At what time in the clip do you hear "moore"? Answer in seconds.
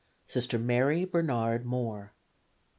1.63-2.15